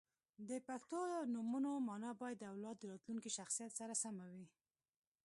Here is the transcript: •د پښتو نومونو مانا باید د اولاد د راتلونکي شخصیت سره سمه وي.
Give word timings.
•د 0.49 0.51
پښتو 0.67 0.99
نومونو 1.33 1.69
مانا 1.87 2.11
باید 2.21 2.37
د 2.39 2.43
اولاد 2.53 2.75
د 2.79 2.83
راتلونکي 2.91 3.29
شخصیت 3.37 3.71
سره 3.79 3.93
سمه 4.03 4.25
وي. 4.33 4.45